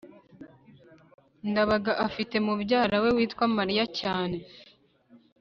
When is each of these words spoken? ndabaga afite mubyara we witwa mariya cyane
ndabaga 1.49 1.93
afite 2.07 2.35
mubyara 2.45 2.95
we 3.03 3.09
witwa 3.17 3.45
mariya 3.57 3.85
cyane 3.99 4.37